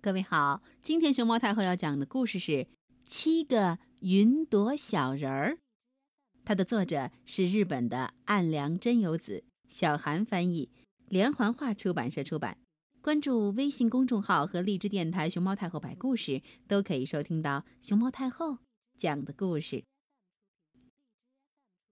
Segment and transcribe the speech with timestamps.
[0.00, 2.52] 各位好，今天熊猫太后要讲的故事是
[3.04, 5.54] 《七个云朵小人儿》，
[6.44, 10.70] 它的作者是日本的岸良真由子，小韩翻译，
[11.08, 12.58] 连环画出版社出版。
[13.02, 18.58] 关注微信公众号和荔枝电台“熊猫太后摆故事”，都可以收听到熊猫太后
[18.96, 19.82] 讲的故事。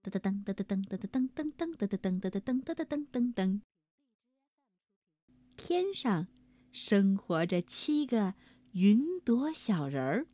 [0.03, 3.61] 噔噔噔噔噔噔噔噔噔噔噔噔噔噔噔噔噔噔噔，
[5.57, 6.27] 天上。
[6.79, 8.35] 生活着七个
[8.73, 10.27] 云朵小人儿。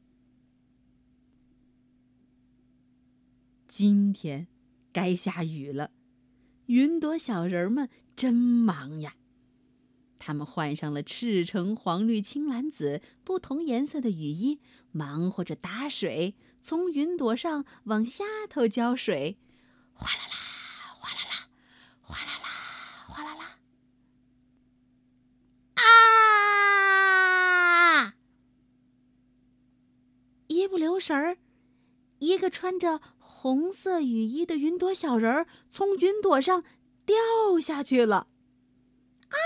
[3.66, 4.47] 今天
[4.91, 5.91] 该下雨了，
[6.66, 9.16] 云朵小人们真忙呀！
[10.19, 14.59] 他们换上了赤橙黄绿青蓝紫不同颜色的雨衣，
[14.91, 19.38] 忙活着打水，从云朵上往下头浇水，
[19.94, 20.42] 哗啦啦。
[31.03, 31.37] 神儿，
[32.19, 36.63] 一个穿着红色雨衣的云朵小人儿从云朵上
[37.05, 38.27] 掉下去了！
[39.27, 39.37] 啊，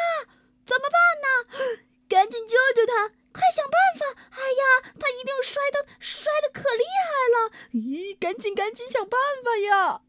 [0.63, 1.81] 怎么办呢？
[2.07, 3.09] 赶紧救救他！
[3.33, 4.21] 快想办法！
[4.29, 7.51] 哎呀，他一定摔得摔得可厉害了！
[7.71, 10.03] 咦，赶紧赶紧想办法呀！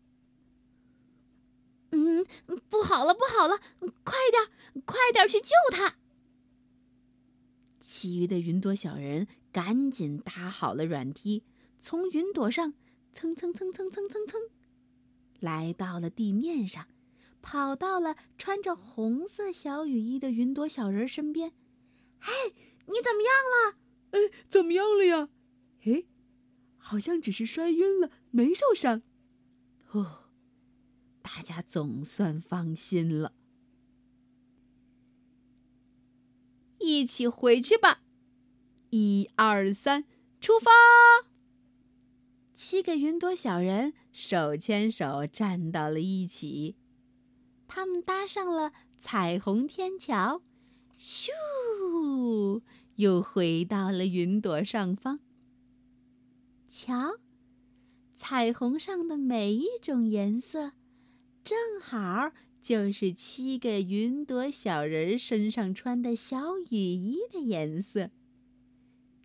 [1.93, 2.27] 嗯，
[2.69, 3.59] 不好了，不好了！
[4.05, 5.97] 快点，快点去救他！
[7.81, 11.43] 其余的云朵小人赶紧搭好了软梯，
[11.79, 12.75] 从云朵上
[13.13, 14.41] 蹭蹭蹭蹭蹭蹭蹭，
[15.41, 16.87] 来到了地面上，
[17.41, 21.55] 跑到了穿着红色小雨衣的云朵小人身边。
[22.21, 22.33] “嘿，
[22.87, 23.79] 你怎么样了
[24.13, 25.31] ？”“哎，怎么样了呀
[25.85, 26.05] ？”“哎，
[26.77, 29.03] 好像只是摔晕了，没受伤。
[29.93, 30.31] ”“哦，
[31.23, 33.35] 大家总算放心了。”
[36.81, 38.03] 一起回去吧！
[38.91, 40.05] 一二三，
[40.41, 40.71] 出发！
[42.55, 46.77] 七个云朵小人手牵手站到了一起，
[47.67, 50.43] 他们搭上了彩虹天桥，
[50.99, 51.31] 咻，
[52.97, 55.21] 又回到了云朵上方。
[56.67, 57.19] 瞧，
[58.15, 60.73] 彩虹上的每一种颜色，
[61.45, 62.33] 正好。
[62.61, 68.11] 就是七个云朵小人身上穿的小雨衣的颜色：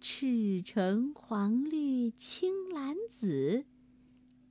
[0.06, 3.64] 赤橙黄绿青蓝紫，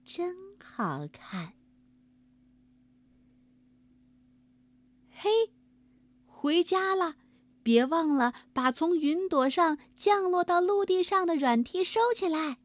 [0.03, 1.53] 真好看。
[5.11, 5.53] 嘿，
[6.25, 7.17] 回家了，
[7.62, 12.57] 别忘了把从云朵上降落到陆地上的软梯收起来。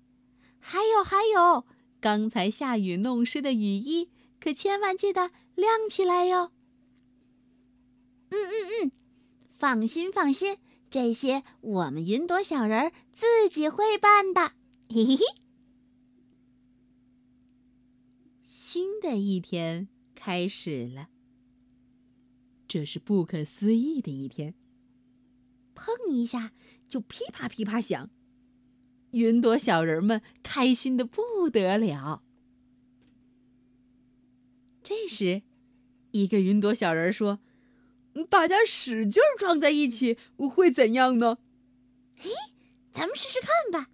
[0.57, 1.65] 还有还有，
[1.99, 4.09] 刚才下雨弄湿的雨衣。
[4.39, 6.53] 可千万记得晾起来哟。
[8.29, 8.53] 嗯嗯
[8.85, 8.91] 嗯，
[9.51, 10.57] 放心放心，
[10.89, 14.53] 这些我们云朵小人儿自己会办的。
[14.89, 15.23] 嘿嘿嘿。
[18.45, 21.09] 新的一天开始了，
[22.67, 24.53] 这是不可思议的一天。
[25.73, 26.53] 碰一下
[26.87, 28.09] 就噼啪噼啪响，
[29.11, 32.23] 云朵小人们开心的不得了。
[34.81, 35.43] 这时，
[36.11, 37.39] 一个云朵小人说
[38.25, 41.37] ：“大家使劲撞在一起，会怎样呢？
[42.19, 42.31] 嘿，
[42.91, 43.89] 咱们试试看吧。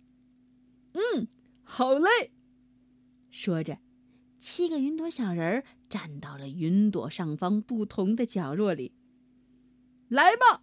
[0.94, 1.28] 嗯，
[1.64, 2.32] 好嘞。
[3.30, 3.80] 说着，
[4.40, 8.94] 七个云朵小人儿站到了云朵上方不同的角落里。
[10.08, 10.62] 来吧，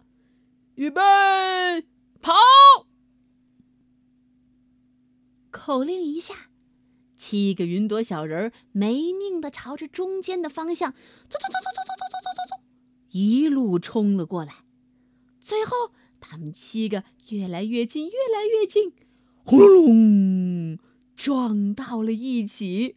[0.75, 1.01] 预备，
[2.21, 2.33] 跑！
[5.49, 6.49] 口令一下，
[7.17, 10.97] 七个云朵小人儿没命的朝着中间的方向，走
[11.29, 11.80] 走走走走。
[13.11, 14.65] 一路冲了过来。
[15.39, 18.91] 最后，他们七个越来越近，越来越近，
[19.43, 20.79] 轰隆隆，
[21.15, 22.95] 撞到了一起。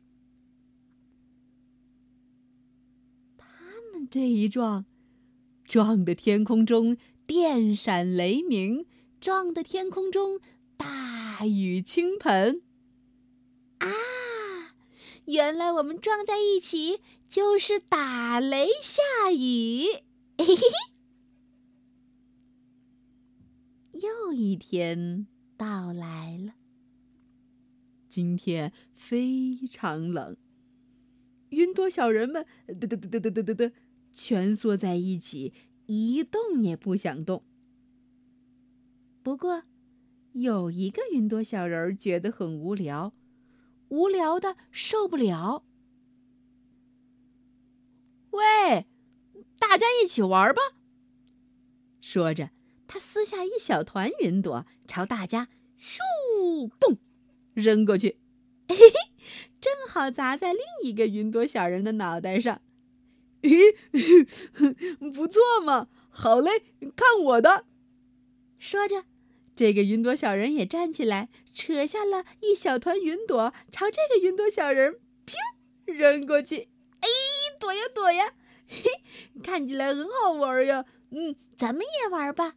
[3.36, 3.47] 他
[3.92, 4.84] 们这一撞，
[5.64, 6.96] 撞的天空中
[7.26, 8.86] 电闪雷鸣，
[9.20, 10.40] 撞的天空中
[10.76, 12.62] 大雨倾盆。
[13.78, 13.88] 啊
[15.26, 19.87] 原来我们撞在一起就是打雷下雨，
[20.38, 20.62] 嘿嘿嘿。
[24.00, 25.26] 又一天
[25.56, 26.55] 到来了，
[28.06, 30.37] 今天非常冷，
[31.49, 33.73] 云朵小人们嘚嘚嘚嘚嘚嘚嘚嘚，
[34.12, 35.55] 蜷缩在一起，
[35.87, 37.43] 一动也不想动。
[39.23, 39.62] 不过，
[40.32, 43.15] 有一个云朵小人儿觉得很无聊。
[43.88, 45.64] 无聊的受不了。
[48.31, 48.86] 喂，
[49.58, 50.60] 大家一起玩吧！
[52.00, 52.50] 说着，
[52.86, 55.48] 他撕下一小团云朵，朝大家
[55.78, 55.98] 咻
[56.81, 56.98] 嘣
[57.54, 58.19] 扔过去，
[58.69, 58.92] 嘿嘿，
[59.60, 62.60] 正好砸在另一个云朵小人的脑袋上。
[63.42, 63.76] 咦，
[65.12, 65.88] 不错嘛！
[66.10, 66.64] 好嘞，
[66.96, 67.66] 看我的！
[68.58, 69.04] 说着，
[69.56, 76.69] 这个云朵小人也站起来，扯下了一小团云朵，朝这个云朵小人噗扔过去。
[77.01, 77.09] 哎，
[77.61, 78.35] 躲呀躲呀！
[78.67, 78.83] 嘿，
[79.43, 80.85] 看起来很好玩呀。
[81.11, 82.55] 嗯，咱们也玩吧。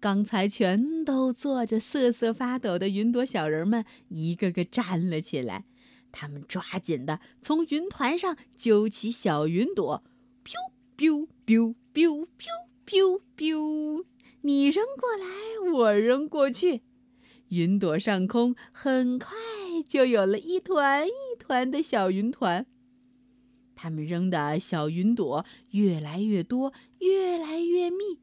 [0.00, 5.64] 刚才全都坐着瑟瑟发抖的云朵小人们，一个个站了起来。
[6.10, 10.04] 他们抓紧的从云团上揪起小云朵
[10.96, 14.04] ，biu biu biu biu biu biu，
[14.44, 15.26] 你扔过来，
[15.72, 16.82] 我扔过去，
[17.48, 19.34] 云朵上空很快
[19.88, 22.66] 就有了一团一团的小云团。
[23.74, 28.20] 他们扔的小云朵越来越多，越来越密，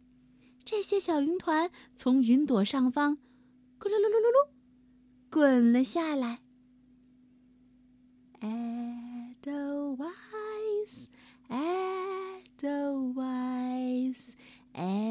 [0.64, 3.18] 这些小云团从云朵上方
[3.80, 4.50] 咕噜噜噜噜噜
[5.30, 6.42] 滚了下来。
[8.42, 10.06] Edelweiss,
[11.50, 12.96] Edelweiss,
[14.74, 15.11] every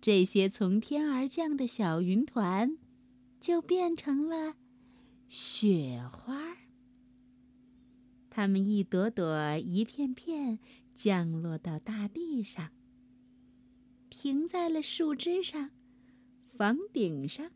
[0.00, 2.78] 这些从天而降的小云团，
[3.40, 4.54] 就变成了
[5.28, 6.56] 雪花。
[8.30, 10.60] 它们一朵朵、一片片
[10.94, 12.70] 降落到大地上，
[14.08, 15.70] 停在了树枝上。
[16.56, 17.52] 房顶上、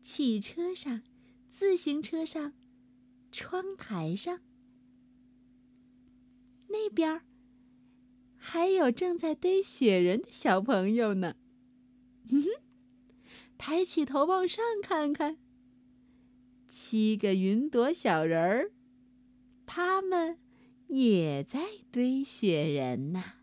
[0.00, 1.02] 汽车上、
[1.50, 2.54] 自行车上、
[3.30, 4.40] 窗台上，
[6.68, 7.22] 那边儿
[8.36, 11.36] 还有正在堆雪人的小朋友呢。
[12.30, 12.48] 哼哼，
[13.58, 15.38] 抬起头往上看看，
[16.66, 18.72] 七个云朵小人儿，
[19.66, 20.38] 他们
[20.88, 21.60] 也在
[21.90, 23.34] 堆雪人呢。